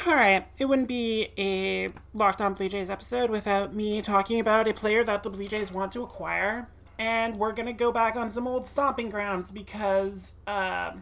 All 0.02 0.14
right, 0.14 0.46
it 0.58 0.66
wouldn't 0.66 0.88
be 0.88 1.28
a 1.38 1.88
Locked 2.12 2.42
On 2.42 2.52
Blue 2.54 2.68
Jays 2.68 2.90
episode 2.90 3.30
without 3.30 3.74
me 3.74 4.02
talking 4.02 4.38
about 4.38 4.68
a 4.68 4.74
player 4.74 5.02
that 5.04 5.22
the 5.22 5.30
Blue 5.30 5.46
Jays 5.46 5.72
want 5.72 5.92
to 5.92 6.02
acquire. 6.02 6.68
And 6.98 7.36
we're 7.36 7.52
going 7.52 7.66
to 7.66 7.72
go 7.72 7.90
back 7.90 8.14
on 8.16 8.28
some 8.28 8.46
old 8.46 8.66
stomping 8.66 9.08
grounds 9.08 9.50
because, 9.50 10.34
uh, 10.46 10.92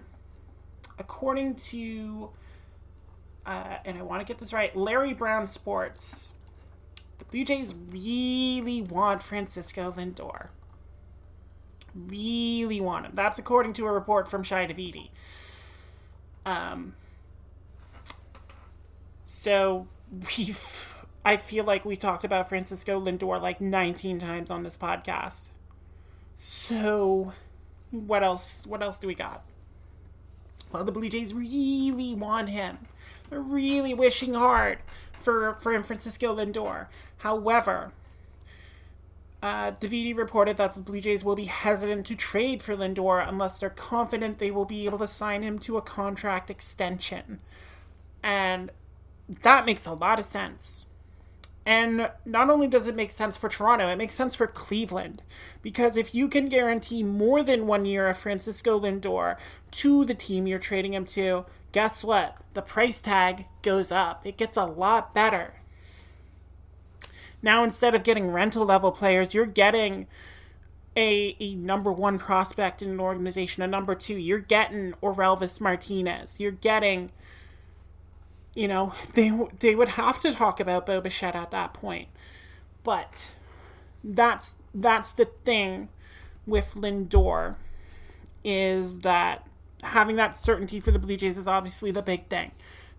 according 0.99 1.57
to, 1.57 2.31
uh, 3.45 3.79
and 3.85 3.99
I 3.99 4.03
want 4.03 4.21
to 4.21 4.25
get 4.25 4.39
this 4.39 4.53
right, 4.53 4.75
Larry 4.77 5.15
Brown 5.15 5.49
Sports, 5.49 6.29
the 7.19 7.25
Blue 7.25 7.45
Jays 7.45 7.75
really 7.91 8.83
want 8.83 9.23
Francisco 9.23 9.91
Lindor. 9.97 10.49
Really 11.95 12.81
want 12.81 13.07
him. 13.07 13.13
That's 13.15 13.39
according 13.39 13.73
to 13.75 13.87
a 13.87 13.91
report 13.91 14.29
from 14.29 14.45
Shi 14.45 14.55
Davidi. 14.55 15.09
Um, 16.47 16.95
so 19.35 19.87
we've 20.37 20.95
I 21.25 21.39
feel 21.39 21.65
like 21.65 21.87
we 21.87 21.97
talked 21.97 22.23
about 22.23 22.51
Francisco 22.51 23.01
Lindor 23.01 23.41
like 23.41 23.63
19 23.63 24.19
times 24.19 24.51
on 24.51 24.63
this 24.63 24.77
podcast. 24.77 25.49
So 26.35 27.33
what 27.91 28.23
else 28.23 28.67
what 28.67 28.83
else 28.83 28.99
do 28.99 29.07
we 29.07 29.15
got? 29.15 29.43
Well, 30.71 30.85
the 30.85 30.93
Blue 30.93 31.09
Jays 31.09 31.33
really 31.33 32.15
want 32.15 32.51
him. 32.51 32.77
They're 33.31 33.41
really 33.41 33.95
wishing 33.95 34.35
hard 34.35 34.81
for 35.19 35.55
for 35.55 35.83
Francisco 35.83 36.37
Lindor. 36.37 36.89
However, 37.17 37.93
uh, 39.43 39.71
Davidi 39.73 40.15
reported 40.15 40.59
that 40.59 40.75
the 40.75 40.81
Blue 40.81 41.01
Jays 41.01 41.25
will 41.25 41.37
be 41.37 41.47
hesitant 41.47 42.05
to 42.09 42.17
trade 42.17 42.63
for 42.63 42.77
Lindor 42.77 43.27
unless 43.27 43.61
they're 43.61 43.71
confident 43.71 44.41
they 44.41 44.51
will 44.51 44.67
be 44.67 44.85
able 44.85 44.99
to 44.99 45.09
sign 45.09 45.43
him 45.43 45.59
to 45.61 45.79
a 45.79 45.83
contract 45.83 46.51
extension. 46.51 47.41
And 48.23 48.71
that 49.43 49.67
makes 49.67 49.87
a 49.87 49.93
lot 49.93 50.19
of 50.19 50.25
sense. 50.25 50.87
And 51.65 52.11
not 52.25 52.51
only 52.51 52.67
does 52.67 52.89
it 52.89 52.97
make 52.97 53.13
sense 53.13 53.37
for 53.37 53.49
Toronto, 53.49 53.89
it 53.89 53.97
makes 53.97 54.17
sense 54.17 54.35
for 54.35 54.49
Cleveland. 54.49 55.23
Because 55.63 55.97
if 55.97 56.15
you 56.15 56.29
can 56.29 56.49
guarantee 56.49 57.05
more 57.05 57.43
than 57.43 57.69
one 57.69 57.85
year 57.85 58.09
of 58.09 58.19
Francisco 58.19 58.81
Lindor 58.81 59.37
to 59.73 60.05
the 60.05 60.15
team 60.15 60.47
you're 60.47 60.59
trading 60.59 60.93
him 60.93 61.07
to, 61.07 61.45
guess 61.71 62.03
what? 62.03 62.37
The 62.55 62.63
price 62.63 63.01
tag 63.01 63.47
goes 63.63 63.93
up. 63.93 64.27
It 64.27 64.37
gets 64.37 64.57
a 64.57 64.65
lot 64.65 65.15
better. 65.15 65.55
Now, 67.43 67.65
instead 67.65 67.95
of 67.95 68.05
getting 68.05 68.31
rental 68.31 68.65
level 68.65 68.93
players, 68.93 69.35
you're 69.35 69.47
getting 69.47 70.07
a, 70.97 71.37
a 71.41 71.55
number 71.55 71.93
one 71.93 72.19
prospect 72.19 72.83
in 72.83 72.91
an 72.91 73.01
organization, 73.01 73.63
a 73.63 73.67
number 73.67 73.95
two. 73.95 74.17
You're 74.17 74.39
getting 74.39 74.95
Orelvis 75.01 75.61
Martinez. 75.61 76.39
You're 76.39 76.53
getting 76.53 77.11
you 78.55 78.69
know, 78.69 78.95
they 79.15 79.33
they 79.61 79.75
would 79.75 79.91
have 79.91 80.19
to 80.21 80.33
talk 80.33 80.61
about 80.61 80.87
Bo 80.87 80.99
at 81.03 81.51
that 81.51 81.75
point. 81.75 82.09
But 82.83 83.31
that's 84.05 84.57
that's 84.75 85.15
the 85.15 85.27
thing 85.45 85.89
with 86.47 86.75
Lindor 86.75 87.57
is 88.45 88.99
that 89.01 89.47
having 89.83 90.17
that 90.17 90.39
certainty 90.39 90.81
for 90.81 90.91
the 90.91 90.99
Blue 90.99 91.17
Jays 91.17 91.39
is 91.39 91.47
obviously 91.47 91.91
the 91.91 92.03
big 92.03 92.29
thing. 92.29 92.53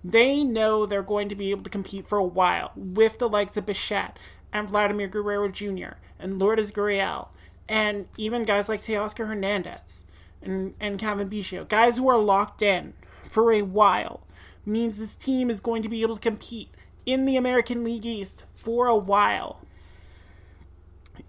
They 0.03 0.43
know 0.43 0.85
they're 0.85 1.01
going 1.01 1.29
to 1.29 1.35
be 1.35 1.51
able 1.51 1.63
to 1.63 1.69
compete 1.69 2.07
for 2.07 2.17
a 2.17 2.23
while 2.23 2.71
with 2.75 3.19
the 3.19 3.29
likes 3.29 3.55
of 3.55 3.65
Bichette 3.65 4.17
and 4.51 4.69
Vladimir 4.69 5.07
Guerrero 5.07 5.47
Jr. 5.49 5.95
and 6.19 6.39
Lourdes 6.39 6.71
Gurriel 6.71 7.27
and 7.69 8.07
even 8.17 8.43
guys 8.43 8.67
like 8.67 8.83
Teoscar 8.83 9.27
Hernandez 9.27 10.05
and, 10.41 10.73
and 10.79 10.99
Cavan 10.99 11.29
Biggio. 11.29 11.67
Guys 11.67 11.97
who 11.97 12.07
are 12.09 12.17
locked 12.17 12.61
in 12.61 12.93
for 13.23 13.51
a 13.51 13.61
while 13.61 14.21
means 14.65 14.97
this 14.97 15.15
team 15.15 15.49
is 15.49 15.59
going 15.59 15.83
to 15.83 15.89
be 15.89 16.01
able 16.01 16.15
to 16.15 16.21
compete 16.21 16.69
in 17.05 17.25
the 17.25 17.35
American 17.35 17.83
League 17.83 18.05
East 18.05 18.45
for 18.53 18.87
a 18.87 18.95
while. 18.95 19.59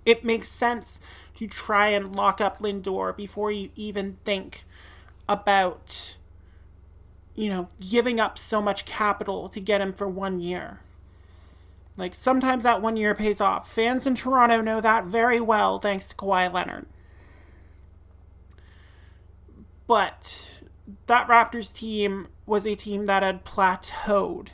It 0.06 0.24
makes 0.24 0.48
sense 0.48 1.00
to 1.34 1.46
try 1.46 1.88
and 1.88 2.14
lock 2.14 2.40
up 2.40 2.58
Lindor 2.58 3.16
before 3.16 3.50
you 3.50 3.70
even 3.74 4.18
think 4.24 4.64
about, 5.28 6.14
you 7.34 7.48
know, 7.48 7.68
giving 7.80 8.20
up 8.20 8.38
so 8.38 8.62
much 8.62 8.84
capital 8.84 9.48
to 9.48 9.60
get 9.60 9.80
him 9.80 9.92
for 9.92 10.08
one 10.08 10.40
year. 10.40 10.80
Like, 11.96 12.14
sometimes 12.14 12.64
that 12.64 12.82
one 12.82 12.96
year 12.96 13.14
pays 13.14 13.40
off. 13.40 13.72
Fans 13.72 14.06
in 14.06 14.14
Toronto 14.14 14.60
know 14.60 14.80
that 14.80 15.04
very 15.06 15.40
well, 15.40 15.78
thanks 15.78 16.06
to 16.08 16.14
Kawhi 16.14 16.52
Leonard. 16.52 16.86
But 19.86 20.50
that 21.06 21.28
Raptors 21.28 21.74
team 21.74 22.28
was 22.46 22.66
a 22.66 22.74
team 22.74 23.06
that 23.06 23.22
had 23.22 23.44
plateaued. 23.44 24.48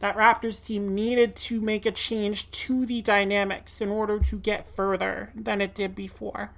That 0.00 0.16
Raptors 0.16 0.64
team 0.64 0.94
needed 0.94 1.36
to 1.36 1.60
make 1.60 1.84
a 1.84 1.92
change 1.92 2.50
to 2.50 2.86
the 2.86 3.02
dynamics 3.02 3.80
in 3.80 3.88
order 3.88 4.18
to 4.18 4.38
get 4.38 4.66
further 4.66 5.30
than 5.34 5.60
it 5.60 5.74
did 5.74 5.94
before. 5.94 6.52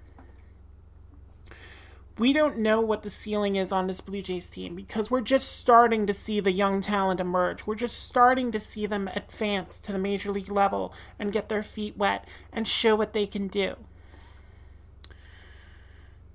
We 2.18 2.32
don't 2.32 2.58
know 2.58 2.80
what 2.80 3.02
the 3.02 3.10
ceiling 3.10 3.56
is 3.56 3.72
on 3.72 3.86
this 3.86 4.02
Blue 4.02 4.20
Jays 4.20 4.50
team 4.50 4.76
because 4.76 5.10
we're 5.10 5.22
just 5.22 5.58
starting 5.58 6.06
to 6.06 6.12
see 6.12 6.40
the 6.40 6.52
young 6.52 6.82
talent 6.82 7.20
emerge. 7.20 7.66
We're 7.66 7.74
just 7.74 8.04
starting 8.04 8.52
to 8.52 8.60
see 8.60 8.86
them 8.86 9.08
advance 9.08 9.80
to 9.82 9.92
the 9.92 9.98
major 9.98 10.30
league 10.30 10.50
level 10.50 10.92
and 11.18 11.32
get 11.32 11.48
their 11.48 11.62
feet 11.62 11.96
wet 11.96 12.28
and 12.52 12.68
show 12.68 12.94
what 12.94 13.14
they 13.14 13.26
can 13.26 13.48
do. 13.48 13.76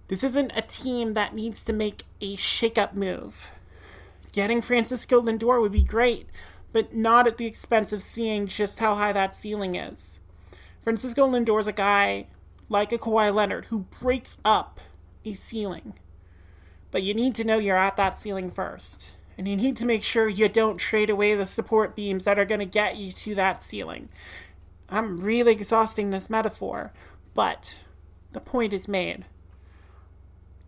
This 0.08 0.24
isn't 0.24 0.52
a 0.56 0.62
team 0.62 1.14
that 1.14 1.36
needs 1.36 1.64
to 1.66 1.74
make 1.74 2.04
a 2.22 2.36
shake-up 2.36 2.96
move. 2.96 3.50
Getting 4.32 4.62
Francisco 4.62 5.22
Lindor 5.22 5.62
would 5.62 5.72
be 5.72 5.84
great, 5.84 6.30
but 6.72 6.96
not 6.96 7.28
at 7.28 7.38
the 7.38 7.46
expense 7.46 7.92
of 7.92 8.02
seeing 8.02 8.48
just 8.48 8.80
how 8.80 8.96
high 8.96 9.12
that 9.12 9.36
ceiling 9.36 9.76
is. 9.76 10.20
Francisco 10.82 11.28
Lindor 11.28 11.60
is 11.60 11.68
a 11.68 11.74
guy 11.74 12.28
like 12.70 12.92
a 12.92 12.98
Kawhi 12.98 13.34
Leonard 13.34 13.66
who 13.66 13.80
breaks 14.00 14.38
up 14.46 14.80
a 15.26 15.34
ceiling. 15.34 15.94
But 16.92 17.04
you 17.04 17.14
need 17.14 17.36
to 17.36 17.44
know 17.44 17.58
you're 17.58 17.78
at 17.78 17.98
that 17.98 18.18
ceiling 18.18 18.50
first. 18.50 19.16
And 19.38 19.48
you 19.48 19.56
need 19.56 19.76
to 19.78 19.86
make 19.86 20.04
sure 20.04 20.30
you 20.30 20.48
don't 20.48 20.78
trade 20.78 21.10
away 21.10 21.36
the 21.36 21.46
support 21.46 21.96
beams 21.96 22.24
that 22.24 22.40
are 22.40 22.46
going 22.46 22.60
to 22.60 22.66
get 22.66 22.96
you 22.96 23.12
to 23.12 23.36
that 23.36 23.62
ceiling. 23.62 24.10
I'm 24.90 25.20
really 25.20 25.52
exhausting 25.52 26.10
this 26.10 26.30
metaphor, 26.30 26.94
but 27.34 27.76
the 28.32 28.40
point 28.40 28.72
is 28.72 28.88
made 28.88 29.26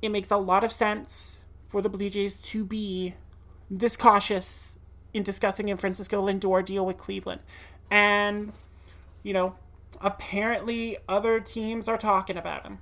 it 0.02 0.10
makes 0.10 0.32
a 0.32 0.38
lot 0.38 0.64
of 0.64 0.72
sense 0.72 1.40
for 1.68 1.82
the 1.82 1.90
Blue 1.90 2.10
Jays 2.10 2.38
to 2.42 2.64
be 2.64 3.16
this 3.70 3.96
cautious 3.96 4.78
in 5.14 5.24
discussing 5.24 5.72
a 5.72 5.78
Francisco 5.78 6.26
Lindor 6.26 6.64
deal 6.64 6.86
with 6.86 6.98
Cleveland. 6.98 7.42
And, 7.92 8.54
you 9.24 9.34
know, 9.34 9.56
apparently 10.02 10.98
other 11.08 11.40
teams 11.40 11.88
are 11.88 11.98
talking 11.98 12.38
about 12.38 12.64
him. 12.64 12.80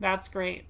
That's 0.00 0.28
great. 0.28 0.64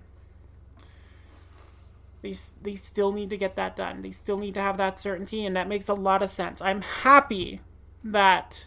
They, 2.22 2.34
they 2.62 2.74
still 2.74 3.12
need 3.12 3.30
to 3.30 3.37
get 3.37 3.56
that 3.56 3.76
done. 3.76 4.02
They 4.02 4.10
still 4.10 4.38
need 4.38 4.54
to 4.54 4.60
have 4.60 4.78
that 4.78 4.98
certainty, 4.98 5.44
and 5.44 5.56
that 5.56 5.68
makes 5.68 5.88
a 5.88 5.94
lot 5.94 6.22
of 6.22 6.30
sense. 6.30 6.62
I'm 6.62 6.80
happy 6.80 7.60
that 8.02 8.66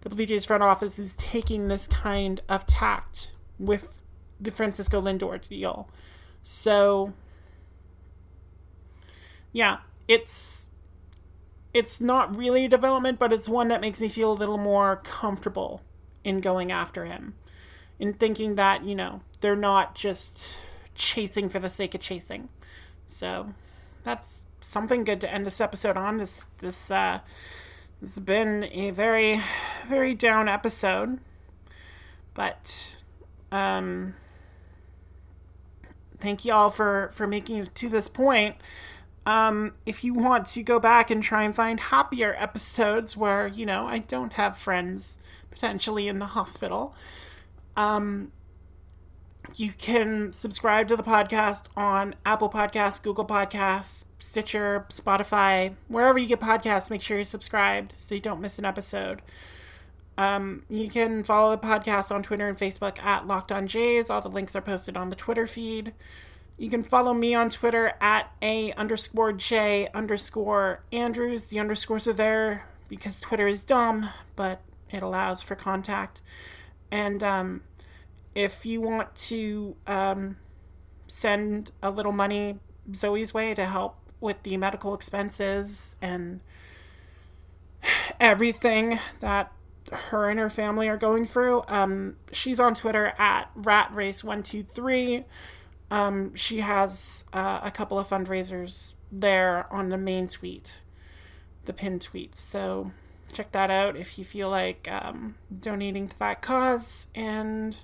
the 0.00 0.08
Blue 0.08 0.24
Jays 0.24 0.44
front 0.44 0.62
office 0.62 0.98
is 0.98 1.16
taking 1.16 1.68
this 1.68 1.86
kind 1.86 2.40
of 2.48 2.66
tact 2.66 3.32
with 3.58 4.00
the 4.40 4.50
Francisco 4.50 5.00
Lindor 5.00 5.46
deal. 5.46 5.88
So 6.48 7.12
yeah, 9.52 9.78
it's 10.06 10.70
it's 11.74 12.00
not 12.00 12.36
really 12.36 12.66
a 12.66 12.68
development, 12.68 13.18
but 13.18 13.32
it's 13.32 13.48
one 13.48 13.66
that 13.66 13.80
makes 13.80 14.00
me 14.00 14.08
feel 14.08 14.30
a 14.30 14.32
little 14.32 14.56
more 14.56 15.00
comfortable 15.02 15.82
in 16.22 16.40
going 16.40 16.70
after 16.70 17.04
him. 17.04 17.34
In 17.98 18.12
thinking 18.12 18.54
that, 18.54 18.84
you 18.84 18.94
know, 18.94 19.22
they're 19.40 19.56
not 19.56 19.96
just 19.96 20.38
chasing 20.94 21.48
for 21.48 21.58
the 21.58 21.68
sake 21.68 21.96
of 21.96 22.00
chasing. 22.00 22.48
So 23.08 23.52
that's 24.04 24.44
something 24.60 25.02
good 25.02 25.20
to 25.22 25.32
end 25.32 25.46
this 25.46 25.60
episode 25.60 25.96
on. 25.96 26.18
This 26.18 26.46
this 26.58 26.92
uh 26.92 27.18
this 28.00 28.14
has 28.14 28.22
been 28.22 28.68
a 28.70 28.90
very 28.92 29.42
very 29.88 30.14
down 30.14 30.48
episode. 30.48 31.18
But 32.34 32.94
um 33.50 34.14
thank 36.20 36.44
you 36.44 36.52
all 36.52 36.70
for 36.70 37.10
for 37.14 37.26
making 37.26 37.58
it 37.58 37.74
to 37.76 37.88
this 37.88 38.08
point. 38.08 38.56
Um, 39.24 39.72
if 39.84 40.04
you 40.04 40.14
want 40.14 40.46
to 40.48 40.62
go 40.62 40.78
back 40.78 41.10
and 41.10 41.22
try 41.22 41.42
and 41.42 41.54
find 41.54 41.80
happier 41.80 42.34
episodes 42.38 43.16
where 43.16 43.46
you 43.46 43.66
know 43.66 43.86
I 43.86 43.98
don't 43.98 44.34
have 44.34 44.56
friends 44.56 45.18
potentially 45.50 46.06
in 46.08 46.18
the 46.18 46.26
hospital, 46.26 46.94
um, 47.76 48.32
you 49.54 49.72
can 49.72 50.32
subscribe 50.32 50.88
to 50.88 50.96
the 50.96 51.02
podcast 51.02 51.66
on 51.76 52.14
Apple 52.24 52.50
Podcasts, 52.50 53.02
Google 53.02 53.26
Podcasts, 53.26 54.04
Stitcher, 54.18 54.86
Spotify, 54.90 55.74
wherever 55.88 56.18
you 56.18 56.26
get 56.26 56.40
podcasts. 56.40 56.90
Make 56.90 57.02
sure 57.02 57.16
you're 57.16 57.24
subscribed 57.24 57.92
so 57.96 58.14
you 58.14 58.20
don't 58.20 58.40
miss 58.40 58.58
an 58.58 58.64
episode. 58.64 59.22
Um, 60.18 60.62
you 60.68 60.88
can 60.88 61.22
follow 61.24 61.54
the 61.54 61.62
podcast 61.62 62.10
on 62.10 62.22
Twitter 62.22 62.48
and 62.48 62.56
Facebook 62.56 62.98
at 63.00 63.26
Locked 63.26 63.52
On 63.52 63.66
Jays. 63.66 64.08
All 64.08 64.20
the 64.20 64.28
links 64.28 64.56
are 64.56 64.62
posted 64.62 64.96
on 64.96 65.10
the 65.10 65.16
Twitter 65.16 65.46
feed. 65.46 65.92
You 66.58 66.70
can 66.70 66.82
follow 66.82 67.12
me 67.12 67.34
on 67.34 67.50
Twitter 67.50 67.94
at 68.00 68.32
A 68.40 68.72
underscore 68.72 69.32
J 69.32 69.88
underscore 69.92 70.82
Andrews. 70.90 71.48
The 71.48 71.60
underscores 71.60 72.08
are 72.08 72.14
there 72.14 72.66
because 72.88 73.20
Twitter 73.20 73.46
is 73.46 73.62
dumb, 73.62 74.08
but 74.36 74.62
it 74.90 75.02
allows 75.02 75.42
for 75.42 75.54
contact. 75.54 76.22
And 76.90 77.22
um, 77.22 77.62
if 78.34 78.64
you 78.64 78.80
want 78.80 79.14
to 79.16 79.76
um, 79.86 80.36
send 81.08 81.72
a 81.82 81.90
little 81.90 82.12
money 82.12 82.58
Zoe's 82.94 83.34
way 83.34 83.52
to 83.54 83.66
help 83.66 83.96
with 84.20 84.42
the 84.42 84.56
medical 84.56 84.94
expenses 84.94 85.96
and 86.00 86.40
everything 88.20 88.98
that 89.20 89.52
her 89.92 90.28
and 90.28 90.38
her 90.38 90.50
family 90.50 90.88
are 90.88 90.96
going 90.96 91.26
through. 91.26 91.62
Um, 91.68 92.16
she's 92.32 92.60
on 92.60 92.74
Twitter 92.74 93.12
at 93.18 93.50
ratrace123. 93.56 95.24
Um, 95.90 96.34
she 96.34 96.60
has 96.60 97.24
uh, 97.32 97.60
a 97.62 97.70
couple 97.70 97.98
of 97.98 98.08
fundraisers 98.08 98.94
there 99.12 99.66
on 99.70 99.88
the 99.88 99.98
main 99.98 100.28
tweet, 100.28 100.80
the 101.64 101.72
pinned 101.72 102.02
tweet. 102.02 102.36
So 102.36 102.90
check 103.32 103.52
that 103.52 103.70
out 103.70 103.96
if 103.96 104.18
you 104.18 104.24
feel 104.24 104.50
like 104.50 104.88
um, 104.90 105.36
donating 105.60 106.08
to 106.08 106.18
that 106.18 106.42
cause. 106.42 107.06
And, 107.14 107.76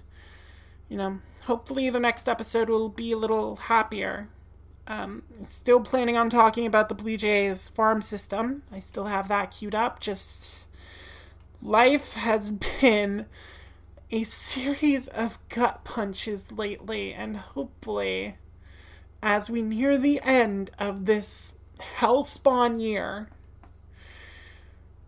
you 0.89 0.97
know, 0.97 1.21
hopefully 1.45 1.91
the 1.91 2.01
next 2.01 2.29
episode 2.29 2.69
will 2.69 2.89
be 2.89 3.13
a 3.13 3.17
little 3.17 3.57
happier. 3.57 4.29
Um, 4.89 5.23
still 5.45 5.81
planning 5.81 6.17
on 6.17 6.29
talking 6.29 6.67
about 6.67 6.89
the 6.89 6.97
Blue 6.97 7.17
Jays 7.17 7.69
farm 7.69 8.03
system. 8.03 8.65
I 8.73 8.81
still 8.81 9.05
have 9.05 9.29
that 9.29 9.53
queued 9.53 9.77
up. 9.77 10.01
Just 10.01 10.59
life 11.63 12.15
has 12.15 12.53
been 12.53 13.27
a 14.11 14.25
series 14.25 15.09
of 15.09 15.39
gut 15.49 15.85
punches 15.85 16.53
lately, 16.53 17.15
and 17.15 17.37
hopefully, 17.37 18.37
as 19.23 19.49
we 19.49 19.63
near 19.63 19.97
the 19.97 20.21
end 20.23 20.71
of 20.79 21.07
this 21.07 21.55
hellspawn 21.99 22.81
year, 22.81 23.29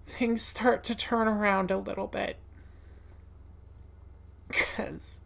things 0.06 0.40
start 0.40 0.84
to 0.84 0.94
turn 0.94 1.28
around 1.28 1.70
a 1.70 1.76
little 1.76 2.06
bit. 2.06 2.38
Because 4.48 5.18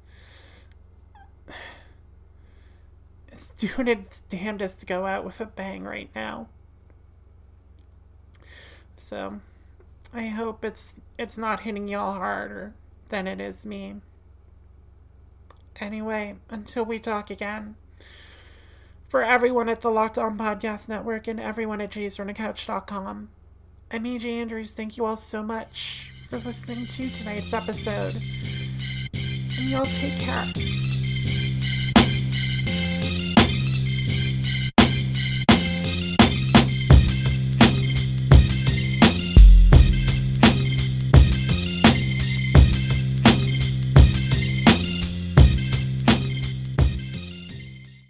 it's 3.30 3.50
doing 3.54 3.86
its 3.86 4.20
damnedest 4.20 4.80
to 4.80 4.86
go 4.86 5.06
out 5.06 5.24
with 5.24 5.40
a 5.40 5.46
bang 5.46 5.84
right 5.84 6.10
now. 6.14 6.48
So 8.96 9.40
I 10.12 10.26
hope 10.26 10.64
it's 10.64 11.00
it's 11.18 11.38
not 11.38 11.60
hitting 11.60 11.88
y'all 11.88 12.14
harder 12.14 12.74
than 13.08 13.26
it 13.26 13.40
is 13.40 13.66
me. 13.66 13.96
Anyway, 15.80 16.36
until 16.50 16.84
we 16.84 16.98
talk 16.98 17.30
again. 17.30 17.76
For 19.08 19.22
everyone 19.22 19.68
at 19.68 19.80
the 19.80 19.90
Locked 19.90 20.18
On 20.18 20.36
Podcast 20.36 20.88
Network 20.88 21.28
and 21.28 21.40
everyone 21.40 21.80
at 21.80 21.90
jaysfromthecouch.com, 21.90 23.28
I'm 23.90 24.04
AJ 24.04 24.24
Andrews. 24.26 24.72
Thank 24.72 24.96
you 24.98 25.06
all 25.06 25.16
so 25.16 25.42
much 25.42 26.12
for 26.28 26.38
listening 26.38 26.86
to 26.86 27.08
tonight's 27.10 27.54
episode. 27.54 28.16
And 29.14 29.70
y'all 29.70 29.86
take 29.86 30.18
care. 30.18 30.87